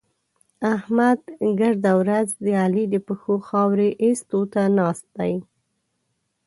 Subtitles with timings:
[0.75, 1.19] احمد
[1.59, 5.33] ګرده ورځ د علي د پښو خاورې اېستو ته ناست دی.